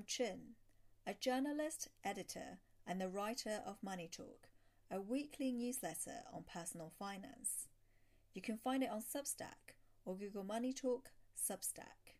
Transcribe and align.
I'm 0.00 0.06
Chin, 0.06 0.54
a 1.06 1.12
journalist, 1.12 1.88
editor, 2.02 2.60
and 2.86 2.98
the 2.98 3.10
writer 3.10 3.60
of 3.66 3.82
Money 3.82 4.08
Talk, 4.10 4.48
a 4.90 4.98
weekly 4.98 5.52
newsletter 5.52 6.22
on 6.32 6.44
personal 6.50 6.90
finance. 6.98 7.68
You 8.32 8.40
can 8.40 8.56
find 8.56 8.82
it 8.82 8.88
on 8.88 9.02
Substack 9.02 9.76
or 10.06 10.16
Google 10.16 10.42
Money 10.42 10.72
Talk 10.72 11.10
Substack. 11.36 12.16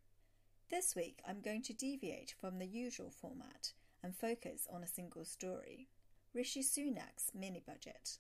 This 0.71 0.95
week, 0.95 1.23
I'm 1.27 1.41
going 1.41 1.63
to 1.63 1.73
deviate 1.73 2.35
from 2.39 2.59
the 2.59 2.67
usual 2.67 3.09
format 3.09 3.73
and 4.03 4.15
focus 4.15 4.69
on 4.71 4.83
a 4.83 4.87
single 4.87 5.25
story 5.25 5.89
Rishi 6.35 6.61
Sunak's 6.61 7.33
mini 7.35 7.63
budget. 7.67 8.19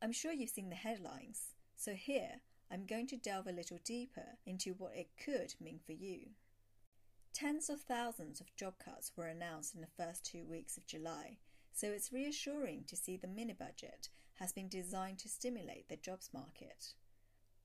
I'm 0.00 0.12
sure 0.12 0.32
you've 0.32 0.50
seen 0.50 0.70
the 0.70 0.76
headlines, 0.76 1.54
so 1.74 1.94
here 1.94 2.34
I'm 2.70 2.86
going 2.86 3.08
to 3.08 3.16
delve 3.16 3.48
a 3.48 3.52
little 3.52 3.80
deeper 3.84 4.38
into 4.46 4.74
what 4.74 4.94
it 4.94 5.08
could 5.18 5.54
mean 5.60 5.80
for 5.84 5.90
you. 5.90 6.28
Tens 7.36 7.68
of 7.68 7.82
thousands 7.82 8.40
of 8.40 8.56
job 8.56 8.78
cuts 8.78 9.12
were 9.14 9.26
announced 9.26 9.74
in 9.74 9.82
the 9.82 10.02
first 10.02 10.24
two 10.24 10.46
weeks 10.46 10.78
of 10.78 10.86
July, 10.86 11.36
so 11.70 11.88
it's 11.88 12.10
reassuring 12.10 12.84
to 12.84 12.96
see 12.96 13.18
the 13.18 13.26
mini 13.26 13.52
budget 13.52 14.08
has 14.36 14.54
been 14.54 14.70
designed 14.70 15.18
to 15.18 15.28
stimulate 15.28 15.86
the 15.90 15.98
jobs 15.98 16.30
market. 16.32 16.94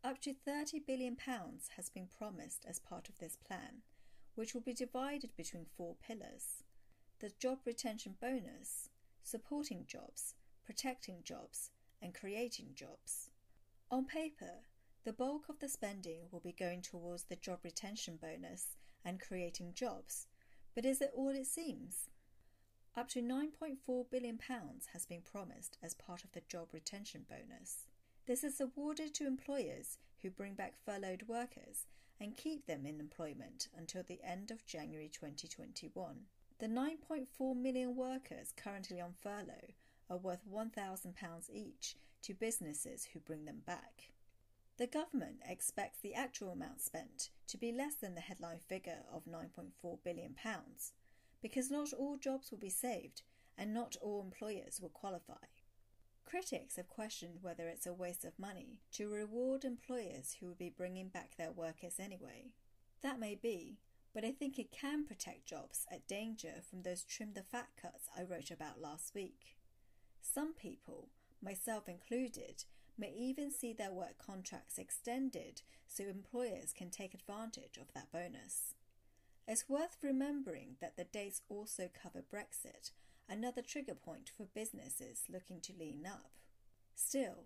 Up 0.03 0.19
to 0.23 0.33
£30 0.45 0.85
billion 0.85 1.15
has 1.77 1.89
been 1.89 2.09
promised 2.17 2.65
as 2.67 2.79
part 2.79 3.07
of 3.07 3.17
this 3.19 3.37
plan, 3.37 3.83
which 4.35 4.53
will 4.53 4.59
be 4.59 4.73
divided 4.73 5.29
between 5.37 5.67
four 5.77 5.95
pillars 6.05 6.63
the 7.21 7.31
job 7.39 7.59
retention 7.65 8.15
bonus, 8.19 8.89
supporting 9.23 9.85
jobs, 9.87 10.35
protecting 10.65 11.23
jobs, 11.23 11.71
and 12.01 12.13
creating 12.13 12.71
jobs. 12.75 13.29
On 13.89 14.03
paper, 14.03 14.65
the 15.05 15.13
bulk 15.13 15.47
of 15.47 15.59
the 15.59 15.69
spending 15.69 16.23
will 16.29 16.41
be 16.41 16.51
going 16.51 16.81
towards 16.81 17.23
the 17.23 17.37
job 17.37 17.59
retention 17.63 18.19
bonus 18.21 18.75
and 19.05 19.19
creating 19.19 19.73
jobs, 19.73 20.27
but 20.75 20.85
is 20.85 21.01
it 21.01 21.11
all 21.15 21.29
it 21.29 21.47
seems? 21.47 22.09
Up 22.95 23.07
to 23.09 23.21
£9.4 23.21 24.09
billion 24.11 24.39
has 24.93 25.05
been 25.05 25.21
promised 25.21 25.77
as 25.81 25.93
part 25.93 26.23
of 26.23 26.31
the 26.33 26.41
job 26.49 26.67
retention 26.73 27.25
bonus. 27.29 27.87
This 28.27 28.43
is 28.43 28.59
awarded 28.59 29.13
to 29.15 29.27
employers 29.27 29.97
who 30.21 30.29
bring 30.29 30.53
back 30.53 30.73
furloughed 30.85 31.27
workers 31.27 31.87
and 32.19 32.37
keep 32.37 32.67
them 32.67 32.85
in 32.85 32.99
employment 32.99 33.67
until 33.77 34.03
the 34.03 34.19
end 34.23 34.51
of 34.51 34.65
January 34.65 35.09
2021. 35.11 36.15
The 36.59 36.67
9.4 36.67 37.55
million 37.55 37.95
workers 37.95 38.53
currently 38.55 39.01
on 39.01 39.13
furlough 39.19 39.73
are 40.09 40.17
worth 40.17 40.45
£1,000 40.47 41.49
each 41.51 41.95
to 42.21 42.33
businesses 42.33 43.07
who 43.11 43.19
bring 43.19 43.45
them 43.45 43.61
back. 43.65 44.11
The 44.81 44.87
government 44.87 45.41
expects 45.47 45.99
the 45.99 46.15
actual 46.15 46.49
amount 46.49 46.81
spent 46.81 47.29
to 47.49 47.55
be 47.55 47.71
less 47.71 47.93
than 47.93 48.15
the 48.15 48.21
headline 48.21 48.57
figure 48.67 49.03
of 49.13 49.25
£9.4 49.25 49.99
billion 50.03 50.35
because 51.39 51.69
not 51.69 51.93
all 51.93 52.17
jobs 52.17 52.49
will 52.49 52.57
be 52.57 52.71
saved 52.71 53.21
and 53.55 53.75
not 53.75 53.95
all 54.01 54.23
employers 54.23 54.79
will 54.81 54.89
qualify. 54.89 55.45
Critics 56.25 56.77
have 56.77 56.89
questioned 56.89 57.43
whether 57.43 57.67
it's 57.67 57.85
a 57.85 57.93
waste 57.93 58.25
of 58.25 58.39
money 58.39 58.79
to 58.93 59.07
reward 59.07 59.65
employers 59.65 60.37
who 60.39 60.47
will 60.47 60.55
be 60.55 60.73
bringing 60.75 61.09
back 61.09 61.37
their 61.37 61.51
workers 61.51 61.99
anyway. 61.99 62.55
That 63.03 63.19
may 63.19 63.35
be, 63.35 63.77
but 64.15 64.25
I 64.25 64.31
think 64.31 64.57
it 64.57 64.71
can 64.71 65.05
protect 65.05 65.45
jobs 65.45 65.85
at 65.91 66.07
danger 66.07 66.63
from 66.67 66.81
those 66.81 67.03
trim 67.03 67.33
the 67.35 67.43
fat 67.43 67.67
cuts 67.79 68.09
I 68.17 68.23
wrote 68.23 68.49
about 68.49 68.81
last 68.81 69.13
week. 69.13 69.57
Some 70.23 70.55
people, 70.55 71.09
myself 71.39 71.87
included, 71.87 72.63
may 73.01 73.11
even 73.17 73.51
see 73.51 73.73
their 73.73 73.91
work 73.91 74.17
contracts 74.23 74.77
extended 74.77 75.63
so 75.87 76.03
employers 76.03 76.71
can 76.71 76.89
take 76.89 77.13
advantage 77.13 77.77
of 77.77 77.91
that 77.93 78.11
bonus. 78.13 78.75
It's 79.47 79.67
worth 79.67 79.97
remembering 80.03 80.75
that 80.79 80.95
the 80.95 81.03
dates 81.03 81.41
also 81.49 81.89
cover 81.91 82.21
Brexit, 82.21 82.91
another 83.27 83.63
trigger 83.63 83.95
point 83.95 84.31
for 84.37 84.45
businesses 84.45 85.23
looking 85.27 85.59
to 85.61 85.73
lean 85.77 86.05
up. 86.05 86.31
Still, 86.95 87.45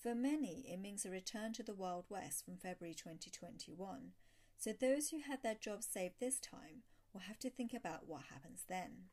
for 0.00 0.14
many, 0.14 0.64
it 0.72 0.80
means 0.80 1.04
a 1.04 1.10
return 1.10 1.52
to 1.54 1.62
the 1.62 1.74
Wild 1.74 2.04
West 2.08 2.44
from 2.44 2.56
February 2.56 2.94
2021, 2.94 4.12
so 4.56 4.72
those 4.72 5.10
who 5.10 5.18
had 5.18 5.42
their 5.42 5.56
jobs 5.56 5.86
saved 5.86 6.14
this 6.20 6.38
time 6.38 6.84
will 7.12 7.22
have 7.22 7.38
to 7.40 7.50
think 7.50 7.74
about 7.74 8.06
what 8.06 8.22
happens 8.32 8.64
then. 8.68 9.08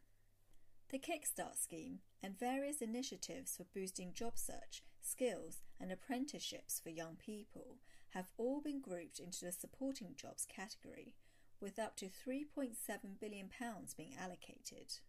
The 0.90 1.00
Kickstart 1.00 1.62
scheme 1.62 2.00
and 2.24 2.40
various 2.40 2.81
initiatives 2.81 3.58
for 3.58 3.66
boosting 3.74 4.13
job 4.13 4.38
search, 4.38 4.84
skills, 5.02 5.62
and 5.80 5.92
apprenticeships 5.92 6.80
for 6.80 6.90
young 6.90 7.16
people 7.16 7.78
have 8.10 8.32
all 8.38 8.62
been 8.62 8.82
grouped 8.82 9.20
into 9.20 9.46
the 9.46 9.52
supporting 9.52 10.16
jobs 10.16 10.46
category, 10.46 11.16
with 11.62 11.80
up 11.80 11.96
to 11.98 12.06
£3.7 12.06 12.76
billion 13.20 13.50
being 13.98 14.16
allocated. 14.20 15.00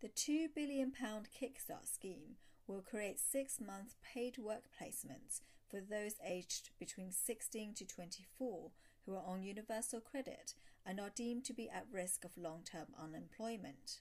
The 0.00 0.08
£2 0.08 0.48
billion 0.54 0.92
Kickstart 0.92 1.86
scheme 1.92 2.36
will 2.66 2.82
create 2.82 3.18
six 3.18 3.60
month 3.60 3.94
paid 4.02 4.38
work 4.38 4.64
placements 4.80 5.40
for 5.70 5.80
those 5.80 6.14
aged 6.26 6.70
between 6.78 7.12
16 7.12 7.74
to 7.74 7.86
24 7.86 8.70
who 9.06 9.14
are 9.14 9.24
on 9.26 9.42
universal 9.42 10.00
credit 10.00 10.54
and 10.86 11.00
are 11.00 11.10
deemed 11.14 11.44
to 11.44 11.52
be 11.52 11.68
at 11.68 11.86
risk 11.90 12.24
of 12.24 12.36
long 12.36 12.62
term 12.64 12.88
unemployment. 13.00 14.00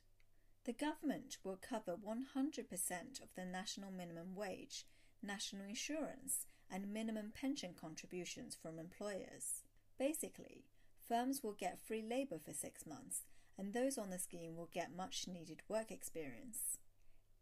The 0.65 0.73
government 0.73 1.37
will 1.43 1.57
cover 1.57 1.95
100% 1.97 3.21
of 3.21 3.29
the 3.35 3.45
national 3.45 3.91
minimum 3.91 4.35
wage, 4.35 4.85
national 5.23 5.65
insurance, 5.65 6.45
and 6.71 6.91
minimum 6.91 7.31
pension 7.39 7.73
contributions 7.79 8.57
from 8.59 8.79
employers. 8.79 9.63
Basically, 9.97 10.65
firms 11.07 11.43
will 11.43 11.53
get 11.53 11.79
free 11.79 12.01
labour 12.01 12.39
for 12.43 12.53
six 12.53 12.85
months, 12.85 13.23
and 13.57 13.73
those 13.73 13.97
on 13.97 14.09
the 14.09 14.19
scheme 14.19 14.55
will 14.55 14.69
get 14.73 14.95
much 14.95 15.27
needed 15.27 15.61
work 15.67 15.91
experience. 15.91 16.77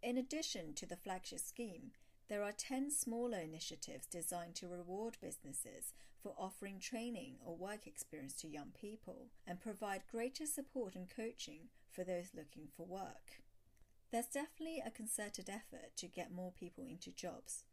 In 0.03 0.17
addition 0.17 0.73
to 0.75 0.85
the 0.85 0.97
flagship 0.97 1.39
scheme, 1.39 1.91
there 2.27 2.43
are 2.43 2.51
10 2.51 2.91
smaller 2.91 3.39
initiatives 3.39 4.05
designed 4.07 4.55
to 4.55 4.67
reward 4.67 5.17
businesses 5.21 5.93
for 6.21 6.33
offering 6.37 6.79
training 6.79 7.35
or 7.45 7.55
work 7.55 7.85
experience 7.85 8.33
to 8.35 8.47
young 8.47 8.71
people 8.79 9.27
and 9.45 9.59
provide 9.59 10.03
greater 10.09 10.45
support 10.45 10.95
and 10.95 11.09
coaching 11.09 11.69
for 11.89 12.03
those 12.03 12.31
looking 12.35 12.67
for 12.75 12.85
work. 12.85 13.41
There's 14.11 14.27
definitely 14.27 14.81
a 14.85 14.91
concerted 14.91 15.49
effort 15.49 15.95
to 15.97 16.07
get 16.07 16.33
more 16.33 16.51
people 16.51 16.85
into 16.85 17.11
jobs. 17.11 17.63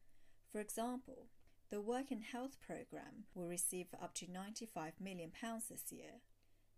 For 0.50 0.60
example, 0.60 1.26
the 1.70 1.81
Work 1.81 2.10
and 2.10 2.22
Health 2.22 2.56
programme 2.66 3.25
will 3.34 3.48
receive 3.48 3.88
up 4.03 4.14
to 4.14 4.26
£95 4.26 4.92
million 5.00 5.31
this 5.69 5.92
year. 5.92 6.22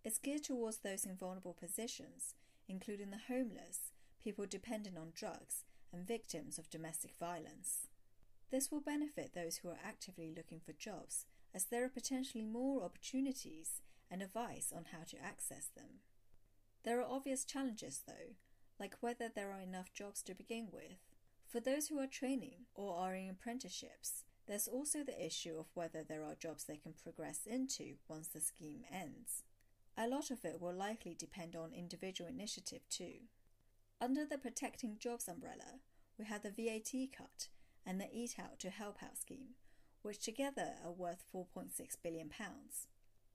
It's 0.04 0.18
geared 0.18 0.44
towards 0.44 0.78
those 0.78 1.04
in 1.04 1.16
vulnerable 1.16 1.54
positions, 1.58 2.34
including 2.68 3.10
the 3.10 3.32
homeless, 3.32 3.92
people 4.22 4.46
dependent 4.46 4.98
on 4.98 5.12
drugs, 5.14 5.64
and 5.92 6.06
victims 6.06 6.58
of 6.58 6.70
domestic 6.70 7.12
violence. 7.18 7.88
This 8.50 8.70
will 8.70 8.80
benefit 8.80 9.32
those 9.34 9.58
who 9.58 9.68
are 9.68 9.78
actively 9.84 10.32
looking 10.36 10.60
for 10.64 10.72
jobs, 10.72 11.26
as 11.54 11.66
there 11.66 11.84
are 11.84 11.88
potentially 11.88 12.44
more 12.44 12.82
opportunities 12.82 13.80
and 14.10 14.22
advice 14.22 14.72
on 14.76 14.86
how 14.92 15.04
to 15.08 15.24
access 15.24 15.68
them. 15.76 16.00
There 16.82 17.00
are 17.00 17.08
obvious 17.08 17.44
challenges, 17.44 18.02
though, 18.06 18.34
like 18.80 18.96
whether 19.00 19.28
there 19.28 19.52
are 19.52 19.60
enough 19.60 19.92
jobs 19.92 20.22
to 20.22 20.34
begin 20.34 20.68
with. 20.72 20.98
For 21.50 21.58
those 21.58 21.88
who 21.88 21.98
are 21.98 22.06
training 22.06 22.66
or 22.76 22.94
are 22.94 23.12
in 23.12 23.28
apprenticeships, 23.28 24.22
there's 24.46 24.68
also 24.68 25.02
the 25.02 25.26
issue 25.26 25.58
of 25.58 25.66
whether 25.74 26.04
there 26.04 26.22
are 26.22 26.36
jobs 26.36 26.62
they 26.62 26.76
can 26.76 26.92
progress 26.92 27.40
into 27.44 27.96
once 28.06 28.28
the 28.28 28.40
scheme 28.40 28.84
ends. 28.88 29.42
A 29.98 30.06
lot 30.06 30.30
of 30.30 30.44
it 30.44 30.60
will 30.60 30.72
likely 30.72 31.16
depend 31.18 31.56
on 31.56 31.72
individual 31.74 32.30
initiative, 32.30 32.82
too. 32.88 33.26
Under 34.00 34.24
the 34.24 34.38
Protecting 34.38 34.96
Jobs 35.00 35.26
umbrella, 35.26 35.80
we 36.16 36.24
have 36.26 36.42
the 36.42 36.50
VAT 36.50 37.08
cut 37.18 37.48
and 37.84 38.00
the 38.00 38.08
Eat 38.12 38.36
Out 38.38 38.60
to 38.60 38.70
Help 38.70 39.02
Out 39.02 39.18
scheme, 39.18 39.56
which 40.02 40.20
together 40.20 40.74
are 40.84 40.92
worth 40.92 41.24
£4.6 41.34 41.72
billion. 42.00 42.30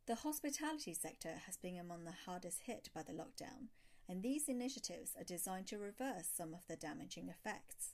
The 0.08 0.16
hospitality 0.16 0.94
sector 0.94 1.42
has 1.46 1.58
been 1.58 1.78
among 1.78 2.06
the 2.06 2.16
hardest 2.26 2.62
hit 2.66 2.90
by 2.96 3.04
the 3.04 3.12
lockdown, 3.12 3.68
and 4.08 4.24
these 4.24 4.48
initiatives 4.48 5.12
are 5.20 5.26
designed 5.26 5.68
to 5.68 5.78
reverse 5.78 6.30
some 6.34 6.54
of 6.54 6.66
the 6.70 6.78
damaging 6.78 7.28
effects. 7.28 7.90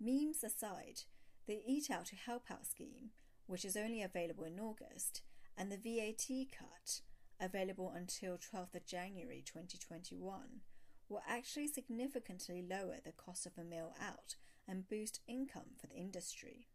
Memes 0.00 0.42
aside, 0.42 1.02
the 1.46 1.62
Eat 1.66 1.90
Out 1.90 2.06
to 2.06 2.16
Help 2.16 2.50
Out 2.50 2.66
scheme, 2.66 3.10
which 3.46 3.64
is 3.64 3.76
only 3.76 4.02
available 4.02 4.44
in 4.44 4.58
August, 4.58 5.22
and 5.56 5.70
the 5.70 5.76
VAT 5.76 6.26
cut, 6.56 7.00
available 7.40 7.92
until 7.94 8.36
12th 8.36 8.74
of 8.74 8.86
January 8.86 9.42
2021, 9.44 10.60
will 11.08 11.22
actually 11.28 11.68
significantly 11.68 12.62
lower 12.62 12.96
the 13.04 13.12
cost 13.12 13.46
of 13.46 13.52
a 13.58 13.64
meal 13.64 13.94
out 14.00 14.36
and 14.66 14.88
boost 14.88 15.20
income 15.28 15.76
for 15.80 15.86
the 15.86 15.96
industry. 15.96 16.68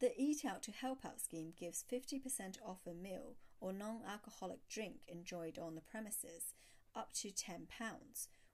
The 0.00 0.12
Eat 0.16 0.44
Out 0.44 0.62
to 0.64 0.72
Help 0.72 1.04
Out 1.04 1.20
scheme 1.20 1.52
gives 1.58 1.84
50% 1.90 2.56
off 2.64 2.86
a 2.86 2.94
meal 2.94 3.36
or 3.60 3.72
non 3.72 4.00
alcoholic 4.08 4.66
drink 4.68 5.00
enjoyed 5.08 5.58
on 5.58 5.74
the 5.74 5.80
premises 5.80 6.54
up 6.94 7.12
to 7.14 7.28
£10, 7.28 7.66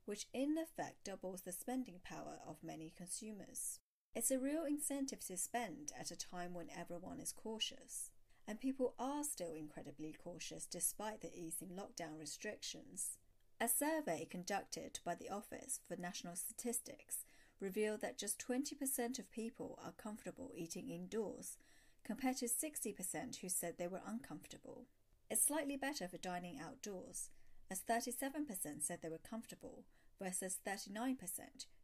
which 0.04 0.26
in 0.32 0.56
effect 0.58 1.04
doubles 1.04 1.42
the 1.42 1.52
spending 1.52 2.00
power 2.02 2.38
of 2.46 2.56
many 2.62 2.92
consumers. 2.96 3.80
It's 4.16 4.30
a 4.30 4.38
real 4.38 4.64
incentive 4.64 5.20
to 5.26 5.36
spend 5.36 5.92
at 6.00 6.10
a 6.10 6.16
time 6.16 6.54
when 6.54 6.68
everyone 6.74 7.20
is 7.20 7.32
cautious. 7.32 8.10
And 8.48 8.58
people 8.58 8.94
are 8.98 9.22
still 9.22 9.52
incredibly 9.52 10.14
cautious 10.24 10.64
despite 10.64 11.20
the 11.20 11.36
easing 11.38 11.78
lockdown 11.78 12.18
restrictions. 12.18 13.18
A 13.60 13.68
survey 13.68 14.26
conducted 14.30 15.00
by 15.04 15.16
the 15.16 15.28
Office 15.28 15.80
for 15.86 16.00
National 16.00 16.34
Statistics 16.34 17.26
revealed 17.60 18.00
that 18.00 18.16
just 18.16 18.42
20% 18.42 19.18
of 19.18 19.30
people 19.30 19.78
are 19.84 19.92
comfortable 19.92 20.50
eating 20.56 20.88
indoors, 20.88 21.58
compared 22.02 22.38
to 22.38 22.46
60% 22.46 23.36
who 23.42 23.50
said 23.50 23.74
they 23.76 23.86
were 23.86 24.00
uncomfortable. 24.06 24.86
It's 25.30 25.44
slightly 25.44 25.76
better 25.76 26.08
for 26.08 26.16
dining 26.16 26.58
outdoors, 26.58 27.28
as 27.70 27.82
37% 27.82 28.82
said 28.82 29.00
they 29.02 29.10
were 29.10 29.18
comfortable 29.18 29.84
versus 30.18 30.56
39% 30.66 31.18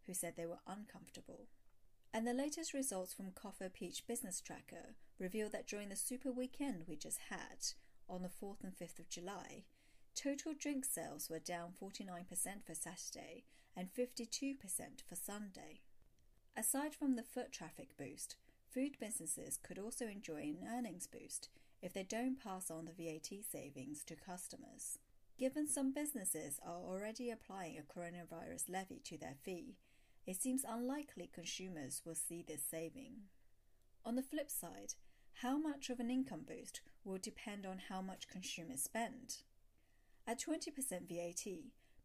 who 0.06 0.14
said 0.14 0.36
they 0.38 0.46
were 0.46 0.60
uncomfortable. 0.66 1.48
And 2.14 2.26
the 2.26 2.34
latest 2.34 2.74
results 2.74 3.14
from 3.14 3.30
Coffer 3.30 3.70
Peach 3.70 4.06
Business 4.06 4.40
Tracker 4.42 4.96
reveal 5.18 5.48
that 5.48 5.66
during 5.66 5.88
the 5.88 5.96
super 5.96 6.30
weekend 6.30 6.84
we 6.86 6.94
just 6.94 7.18
had, 7.30 7.72
on 8.06 8.22
the 8.22 8.28
4th 8.28 8.62
and 8.62 8.74
5th 8.74 8.98
of 8.98 9.08
July, 9.08 9.64
total 10.14 10.52
drink 10.52 10.84
sales 10.84 11.30
were 11.30 11.38
down 11.38 11.70
49% 11.80 12.26
for 12.66 12.74
Saturday 12.74 13.44
and 13.74 13.88
52% 13.94 14.58
for 15.08 15.14
Sunday. 15.14 15.80
Aside 16.54 16.94
from 16.94 17.16
the 17.16 17.22
foot 17.22 17.50
traffic 17.50 17.96
boost, 17.96 18.36
food 18.68 18.98
businesses 19.00 19.58
could 19.62 19.78
also 19.78 20.06
enjoy 20.06 20.42
an 20.42 20.58
earnings 20.70 21.06
boost 21.06 21.48
if 21.80 21.94
they 21.94 22.02
don't 22.02 22.38
pass 22.38 22.70
on 22.70 22.84
the 22.84 22.92
VAT 22.92 23.42
savings 23.50 24.04
to 24.04 24.16
customers. 24.16 24.98
Given 25.38 25.66
some 25.66 25.94
businesses 25.94 26.60
are 26.62 26.76
already 26.76 27.30
applying 27.30 27.78
a 27.78 27.98
coronavirus 27.98 28.68
levy 28.68 29.00
to 29.06 29.16
their 29.16 29.36
fee, 29.42 29.76
it 30.26 30.40
seems 30.40 30.64
unlikely 30.68 31.30
consumers 31.32 32.02
will 32.04 32.14
see 32.14 32.44
this 32.46 32.62
saving. 32.68 33.22
On 34.04 34.16
the 34.16 34.22
flip 34.22 34.50
side, 34.50 34.94
how 35.42 35.56
much 35.56 35.90
of 35.90 36.00
an 36.00 36.10
income 36.10 36.44
boost 36.46 36.80
will 37.04 37.18
depend 37.18 37.66
on 37.66 37.80
how 37.88 38.00
much 38.00 38.28
consumers 38.28 38.82
spend. 38.82 39.38
At 40.26 40.40
20% 40.40 40.68
VAT, 41.08 41.52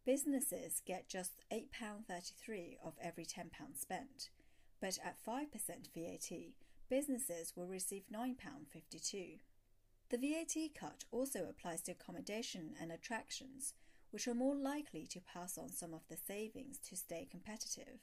businesses 0.05 0.81
get 0.85 1.07
just 1.07 1.41
£8.33 1.51 2.77
of 2.83 2.93
every 3.01 3.25
£10 3.25 3.49
spent, 3.75 4.29
but 4.81 4.97
at 5.03 5.23
5% 5.23 5.47
VAT, 5.95 6.37
businesses 6.89 7.53
will 7.55 7.67
receive 7.67 8.03
£9.52. 8.11 9.39
The 10.09 10.17
VAT 10.17 10.69
cut 10.79 11.03
also 11.11 11.47
applies 11.49 11.81
to 11.83 11.91
accommodation 11.91 12.73
and 12.81 12.91
attractions, 12.91 13.73
which 14.11 14.27
are 14.27 14.33
more 14.33 14.55
likely 14.55 15.05
to 15.07 15.21
pass 15.21 15.57
on 15.57 15.69
some 15.69 15.93
of 15.93 16.07
the 16.09 16.17
savings 16.17 16.77
to 16.79 16.95
stay 16.95 17.27
competitive. 17.29 17.99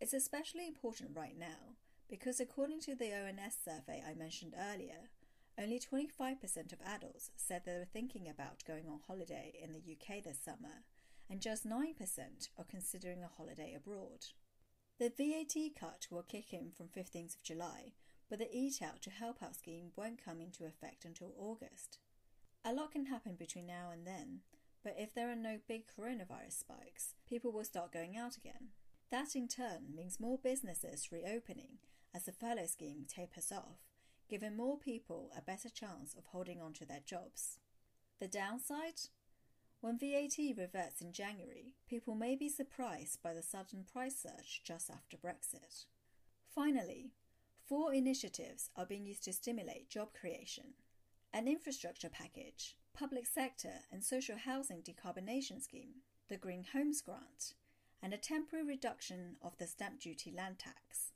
It's 0.00 0.14
especially 0.14 0.66
important 0.66 1.10
right 1.14 1.38
now 1.38 1.76
because, 2.08 2.40
according 2.40 2.80
to 2.80 2.94
the 2.94 3.12
ONS 3.12 3.56
survey 3.64 4.02
I 4.06 4.14
mentioned 4.14 4.54
earlier, 4.58 5.10
only 5.58 5.78
25% 5.78 6.72
of 6.72 6.80
adults 6.84 7.30
said 7.36 7.62
they 7.64 7.74
were 7.74 7.84
thinking 7.84 8.28
about 8.28 8.64
going 8.66 8.88
on 8.88 9.00
holiday 9.06 9.52
in 9.62 9.72
the 9.72 9.78
UK 9.92 10.24
this 10.24 10.38
summer, 10.42 10.84
and 11.28 11.40
just 11.40 11.66
9% 11.68 11.94
are 12.58 12.64
considering 12.68 13.22
a 13.22 13.28
holiday 13.36 13.74
abroad. 13.76 14.26
The 14.98 15.12
VAT 15.16 15.78
cut 15.78 16.06
will 16.10 16.22
kick 16.22 16.52
in 16.52 16.70
from 16.70 16.88
15th 16.88 17.36
of 17.36 17.42
July, 17.42 17.92
but 18.28 18.38
the 18.38 18.48
Eat 18.52 18.80
Out 18.82 19.02
to 19.02 19.10
Help 19.10 19.42
Out 19.42 19.54
scheme 19.54 19.92
won't 19.96 20.24
come 20.24 20.40
into 20.40 20.64
effect 20.64 21.04
until 21.04 21.34
August. 21.38 21.98
A 22.64 22.72
lot 22.72 22.92
can 22.92 23.06
happen 23.06 23.34
between 23.38 23.66
now 23.66 23.90
and 23.92 24.06
then, 24.06 24.40
but 24.82 24.94
if 24.98 25.14
there 25.14 25.30
are 25.30 25.36
no 25.36 25.58
big 25.68 25.84
coronavirus 25.86 26.60
spikes, 26.60 27.14
people 27.28 27.52
will 27.52 27.64
start 27.64 27.92
going 27.92 28.16
out 28.16 28.36
again. 28.36 28.68
That 29.10 29.34
in 29.34 29.48
turn 29.48 29.94
means 29.94 30.20
more 30.20 30.38
businesses 30.38 31.10
reopening 31.10 31.78
as 32.14 32.24
the 32.24 32.32
furlough 32.32 32.66
scheme 32.66 33.04
tapers 33.08 33.52
off, 33.52 33.78
giving 34.28 34.56
more 34.56 34.78
people 34.78 35.30
a 35.36 35.42
better 35.42 35.68
chance 35.68 36.14
of 36.16 36.26
holding 36.26 36.60
on 36.60 36.72
to 36.74 36.86
their 36.86 37.00
jobs. 37.04 37.58
The 38.20 38.28
downside? 38.28 39.00
When 39.80 39.98
VAT 39.98 40.36
reverts 40.58 41.00
in 41.00 41.12
January, 41.12 41.74
people 41.88 42.14
may 42.14 42.36
be 42.36 42.48
surprised 42.48 43.22
by 43.22 43.32
the 43.32 43.42
sudden 43.42 43.84
price 43.90 44.16
surge 44.22 44.62
just 44.62 44.90
after 44.90 45.16
Brexit. 45.16 45.86
Finally, 46.54 47.12
four 47.66 47.94
initiatives 47.94 48.70
are 48.76 48.84
being 48.84 49.06
used 49.06 49.24
to 49.24 49.32
stimulate 49.32 49.88
job 49.88 50.10
creation 50.12 50.74
an 51.32 51.46
infrastructure 51.46 52.08
package, 52.08 52.76
public 52.94 53.26
sector 53.26 53.84
and 53.90 54.04
social 54.04 54.36
housing 54.36 54.82
decarbonation 54.82 55.62
scheme, 55.62 56.02
the 56.28 56.36
Green 56.36 56.64
Homes 56.72 57.00
Grant, 57.00 57.54
and 58.02 58.12
a 58.12 58.18
temporary 58.18 58.64
reduction 58.64 59.36
of 59.42 59.56
the 59.58 59.66
stamp 59.66 60.00
duty 60.00 60.32
land 60.34 60.58
tax. 60.58 61.12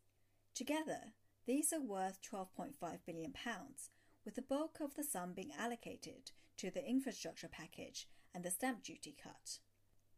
Together, 0.55 1.15
these 1.47 1.73
are 1.73 1.81
worth 1.81 2.21
£12.5 2.23 2.73
billion, 3.07 3.35
with 4.25 4.35
the 4.35 4.43
bulk 4.43 4.79
of 4.81 4.95
the 4.95 5.05
sum 5.05 5.33
being 5.35 5.51
allocated 5.59 6.31
to 6.57 6.71
the 6.71 6.85
infrastructure 6.85 7.49
package 7.49 8.09
and 8.35 8.45
the 8.45 8.51
stamp 8.51 8.83
duty 8.83 9.15
cut. 9.23 9.59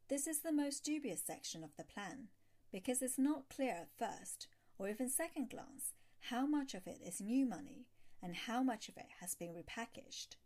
This 0.08 0.26
is 0.26 0.40
the 0.40 0.52
most 0.52 0.84
dubious 0.84 1.22
section 1.24 1.64
of 1.64 1.76
the 1.76 1.84
plan 1.84 2.28
because 2.72 3.02
it's 3.02 3.18
not 3.18 3.48
clear 3.48 3.72
at 3.72 3.98
first, 3.98 4.48
or 4.78 4.88
even 4.88 5.08
second 5.08 5.50
glance, 5.50 5.94
how 6.30 6.46
much 6.46 6.74
of 6.74 6.86
it 6.86 7.00
is 7.04 7.20
new 7.20 7.46
money 7.46 7.86
and 8.22 8.34
how 8.34 8.62
much 8.62 8.88
of 8.88 8.96
it 8.96 9.06
has 9.20 9.34
been 9.34 9.54
repackaged. 9.54 10.36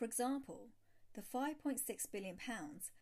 For 0.00 0.06
example, 0.06 0.68
the 1.12 1.20
£5.6 1.20 1.78
billion 2.10 2.38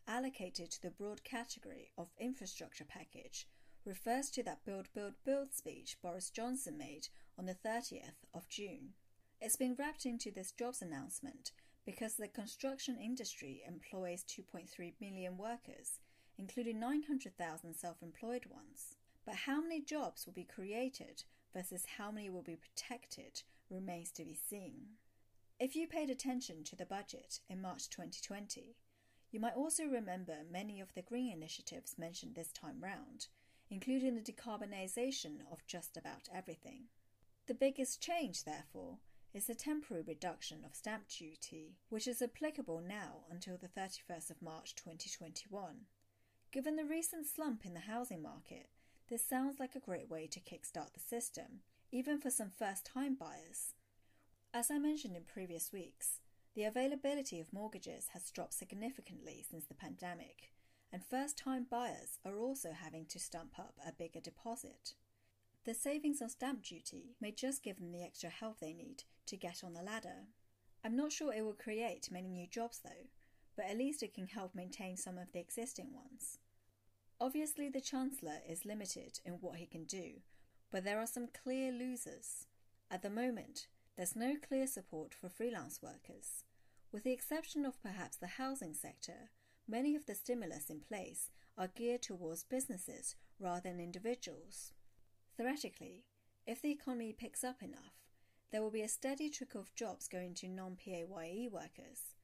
allocated 0.05 0.69
to 0.69 0.81
the 0.81 0.91
broad 0.91 1.23
category 1.23 1.91
of 1.97 2.09
infrastructure 2.19 2.83
package 2.83 3.47
refers 3.85 4.29
to 4.31 4.43
that 4.43 4.65
Build, 4.65 4.89
Build, 4.93 5.13
Build 5.23 5.53
speech 5.53 5.95
Boris 6.03 6.29
Johnson 6.29 6.77
made 6.77 7.07
on 7.37 7.45
the 7.45 7.55
30th 7.55 8.25
of 8.33 8.49
June. 8.49 8.95
It's 9.39 9.55
been 9.55 9.77
wrapped 9.79 10.05
into 10.05 10.29
this 10.29 10.51
jobs 10.51 10.81
announcement 10.81 11.53
because 11.85 12.15
the 12.15 12.27
construction 12.27 12.97
industry 13.01 13.63
employs 13.65 14.25
2.3 14.25 14.91
million 14.99 15.37
workers, 15.37 15.99
including 16.37 16.81
900,000 16.81 17.75
self 17.75 18.03
employed 18.03 18.47
ones. 18.49 18.97
But 19.25 19.35
how 19.35 19.61
many 19.61 19.79
jobs 19.79 20.25
will 20.25 20.33
be 20.33 20.43
created 20.43 21.23
versus 21.55 21.85
how 21.97 22.11
many 22.11 22.29
will 22.29 22.43
be 22.43 22.57
protected 22.57 23.43
remains 23.69 24.11
to 24.11 24.25
be 24.25 24.35
seen. 24.35 24.97
If 25.59 25.75
you 25.75 25.87
paid 25.87 26.09
attention 26.09 26.63
to 26.63 26.77
the 26.77 26.85
budget 26.85 27.41
in 27.49 27.61
March 27.61 27.89
2020, 27.89 28.77
you 29.29 29.41
might 29.41 29.57
also 29.57 29.83
remember 29.83 30.37
many 30.49 30.79
of 30.79 30.93
the 30.93 31.01
green 31.01 31.33
initiatives 31.33 31.97
mentioned 31.97 32.35
this 32.35 32.53
time 32.53 32.79
round, 32.79 33.27
including 33.69 34.15
the 34.15 34.21
decarbonisation 34.21 35.41
of 35.51 35.67
just 35.67 35.97
about 35.97 36.29
everything. 36.33 36.85
The 37.47 37.53
biggest 37.53 38.01
change, 38.01 38.45
therefore, 38.45 38.99
is 39.33 39.47
the 39.47 39.53
temporary 39.53 40.01
reduction 40.07 40.63
of 40.63 40.75
stamp 40.75 41.09
duty, 41.09 41.75
which 41.89 42.07
is 42.07 42.21
applicable 42.21 42.79
now 42.79 43.25
until 43.29 43.57
the 43.57 43.67
31st 43.67 44.31
of 44.31 44.41
March 44.41 44.75
2021. 44.75 45.75
Given 46.53 46.77
the 46.77 46.85
recent 46.85 47.27
slump 47.27 47.65
in 47.65 47.73
the 47.73 47.81
housing 47.81 48.21
market, 48.21 48.69
this 49.09 49.27
sounds 49.27 49.59
like 49.59 49.75
a 49.75 49.81
great 49.81 50.09
way 50.09 50.25
to 50.27 50.39
kickstart 50.39 50.93
the 50.93 51.01
system, 51.01 51.63
even 51.91 52.17
for 52.17 52.29
some 52.29 52.49
first 52.49 52.85
time 52.85 53.15
buyers. 53.19 53.73
As 54.51 54.71
I 54.71 54.79
mentioned 54.79 55.15
in 55.15 55.23
previous 55.31 55.71
weeks, 55.71 56.21
the 56.55 56.63
availability 56.63 57.39
of 57.39 57.53
mortgages 57.53 58.07
has 58.13 58.31
dropped 58.31 58.55
significantly 58.55 59.45
since 59.47 59.65
the 59.65 59.75
pandemic, 59.75 60.51
and 60.91 61.05
first 61.05 61.37
time 61.37 61.67
buyers 61.69 62.17
are 62.25 62.39
also 62.39 62.71
having 62.71 63.05
to 63.09 63.19
stump 63.19 63.59
up 63.59 63.75
a 63.87 63.91
bigger 63.91 64.19
deposit. 64.19 64.95
The 65.65 65.75
savings 65.75 66.19
on 66.19 66.29
stamp 66.29 66.63
duty 66.63 67.15
may 67.21 67.31
just 67.31 67.61
give 67.61 67.77
them 67.77 67.91
the 67.91 68.03
extra 68.03 68.31
help 68.31 68.59
they 68.59 68.73
need 68.73 69.03
to 69.27 69.37
get 69.37 69.63
on 69.63 69.75
the 69.75 69.83
ladder. 69.83 70.25
I'm 70.83 70.95
not 70.95 71.11
sure 71.11 71.31
it 71.31 71.45
will 71.45 71.53
create 71.53 72.09
many 72.11 72.29
new 72.29 72.47
jobs 72.47 72.79
though, 72.83 73.07
but 73.55 73.65
at 73.65 73.77
least 73.77 74.01
it 74.01 74.15
can 74.15 74.25
help 74.25 74.55
maintain 74.55 74.97
some 74.97 75.19
of 75.19 75.31
the 75.31 75.39
existing 75.39 75.93
ones. 75.93 76.39
Obviously, 77.21 77.69
the 77.69 77.81
Chancellor 77.81 78.39
is 78.49 78.65
limited 78.65 79.19
in 79.23 79.33
what 79.33 79.57
he 79.57 79.67
can 79.67 79.83
do, 79.83 80.21
but 80.71 80.83
there 80.83 80.97
are 80.97 81.05
some 81.05 81.27
clear 81.43 81.71
losers. 81.71 82.47
At 82.89 83.03
the 83.03 83.11
moment, 83.11 83.67
there's 83.99 84.15
no 84.15 84.33
clear 84.47 84.65
support 84.65 85.13
for 85.13 85.27
freelance 85.27 85.81
workers. 85.83 86.45
With 86.89 87.03
the 87.03 87.11
exception 87.11 87.65
of 87.65 87.83
perhaps 87.83 88.15
the 88.15 88.27
housing 88.27 88.73
sector, 88.73 89.31
many 89.67 89.93
of 89.93 90.05
the 90.05 90.15
stimulus 90.15 90.69
in 90.69 90.79
place 90.79 91.29
are 91.57 91.67
geared 91.67 92.03
towards 92.03 92.45
businesses 92.45 93.17
rather 93.41 93.59
than 93.59 93.81
individuals. 93.81 94.71
Theoretically, 95.35 96.05
if 96.47 96.61
the 96.61 96.71
economy 96.71 97.11
picks 97.11 97.43
up 97.43 97.61
enough, 97.61 97.99
there 98.53 98.61
will 98.61 98.71
be 98.71 98.83
a 98.83 98.87
steady 98.87 99.29
trickle 99.29 99.59
of 99.59 99.75
jobs 99.75 100.07
going 100.07 100.33
to 100.35 100.47
non 100.47 100.77
PAYE 100.77 101.49
workers. 101.51 102.15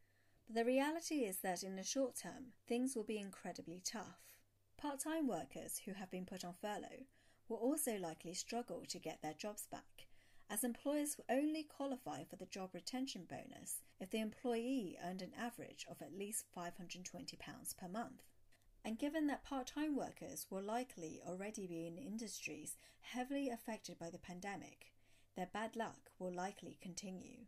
But 0.48 0.55
the 0.55 0.63
reality 0.63 1.25
is 1.25 1.39
that 1.39 1.62
in 1.62 1.75
the 1.75 1.84
short 1.84 2.15
term, 2.15 2.53
things 2.70 2.96
will 2.96 3.03
be 3.03 3.20
incredibly 3.20 3.82
tough. 3.84 4.38
Part 4.77 5.01
time 5.01 5.27
workers 5.27 5.82
who 5.84 5.91
have 5.91 6.10
been 6.10 6.25
put 6.25 6.46
on 6.46 6.53
furlough 6.53 7.03
will 7.50 7.58
also 7.58 7.98
likely 7.98 8.34
struggle 8.34 8.86
to 8.88 8.98
get 8.98 9.22
their 9.22 9.34
jobs 9.34 9.67
back 9.70 10.04
as 10.50 10.64
employers 10.64 11.18
only 11.30 11.64
qualify 11.64 12.24
for 12.24 12.36
the 12.36 12.46
job 12.46 12.70
retention 12.74 13.25
bonus 13.28 13.82
if 14.00 14.12
the 14.12 14.20
employee 14.20 14.98
earned 15.04 15.22
an 15.22 15.32
average 15.40 15.86
of 15.90 16.02
at 16.02 16.18
least 16.18 16.46
£520 16.56 17.78
per 17.78 17.88
month. 17.88 18.22
And 18.84 19.00
given 19.00 19.25
that 19.28 19.44
part 19.44 19.68
time 19.68 19.96
workers 19.96 20.46
will 20.50 20.62
likely 20.62 21.20
already 21.28 21.66
be 21.66 21.88
in 21.88 21.98
industries 21.98 22.78
heavily 23.02 23.50
affected 23.50 23.98
by 23.98 24.10
the 24.12 24.20
pandemic, 24.20 24.92
their 25.36 25.50
bad 25.52 25.75
luck 25.75 26.12
will 26.20 26.34
likely 26.34 26.78
continue. 26.82 27.46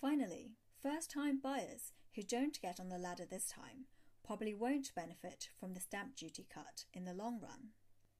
Finally, 0.00 0.56
first 0.82 1.10
time 1.10 1.38
buyers 1.42 1.92
who 2.14 2.22
don't 2.22 2.60
get 2.60 2.80
on 2.80 2.88
the 2.88 2.98
ladder 2.98 3.24
this 3.24 3.48
time 3.48 3.86
probably 4.24 4.54
won't 4.54 4.94
benefit 4.94 5.48
from 5.58 5.72
the 5.72 5.80
stamp 5.80 6.16
duty 6.16 6.46
cut 6.52 6.84
in 6.92 7.04
the 7.04 7.14
long 7.14 7.38
run. 7.40 7.70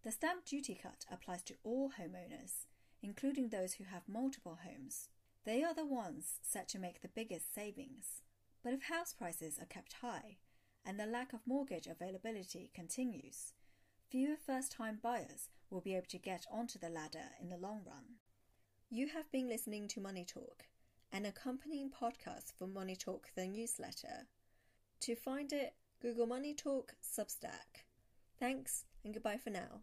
The 0.05 0.13
stamp 0.13 0.45
duty 0.45 0.79
cut 0.81 1.05
applies 1.11 1.43
to 1.45 1.55
all 1.65 1.91
homeowners, 1.99 2.67
including 3.07 3.49
those 3.49 3.75
who 3.75 3.85
have 3.85 4.03
multiple 4.09 4.59
homes. 4.65 5.09
They 5.45 5.63
are 5.63 5.73
the 5.73 5.87
ones 5.87 6.41
set 6.43 6.69
to 6.71 6.79
make 6.81 7.01
the 7.01 7.09
biggest 7.09 7.55
savings. 7.55 8.21
But 8.65 8.73
if 8.73 8.83
house 8.83 9.15
prices 9.17 9.61
are 9.61 9.67
kept 9.67 9.95
high 10.03 10.39
and 10.85 10.99
the 10.99 11.07
lack 11.07 11.33
of 11.33 11.47
mortgage 11.47 11.87
availability 11.87 12.73
continues, 12.75 13.53
fewer 14.11 14.35
first 14.45 14.73
time 14.73 14.99
buyers 15.01 15.51
will 15.71 15.81
be 15.81 15.95
able 15.95 16.09
to 16.09 16.19
get 16.19 16.47
onto 16.51 16.81
the 16.81 16.89
ladder 16.89 17.31
in 17.41 17.49
the 17.49 17.57
long 17.57 17.83
run. 17.87 18.17
You 18.91 19.07
have 19.15 19.31
been 19.31 19.49
listening 19.49 19.87
to 19.89 20.01
Money 20.01 20.25
Talk, 20.25 20.65
an 21.13 21.27
accompanying 21.27 21.91
podcast 21.91 22.55
for 22.59 22.67
Money 22.67 22.97
Talk 22.97 23.29
the 23.37 23.47
newsletter. 23.47 24.27
To 25.03 25.15
find 25.15 25.53
it, 25.53 25.75
Google 26.03 26.27
Money 26.27 26.55
Talk 26.55 26.95
Substack. 27.05 27.85
Thanks 28.41 28.85
and 29.05 29.15
goodbye 29.15 29.39
for 29.39 29.51
now. 29.51 29.83